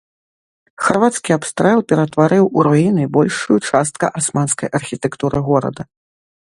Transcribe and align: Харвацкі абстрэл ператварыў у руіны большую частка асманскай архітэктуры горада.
Харвацкі 0.85 1.35
абстрэл 1.35 1.83
ператварыў 1.93 2.43
у 2.59 2.65
руіны 2.71 3.03
большую 3.19 3.57
частка 3.69 4.05
асманскай 4.23 4.69
архітэктуры 4.81 5.39
горада. 5.51 5.81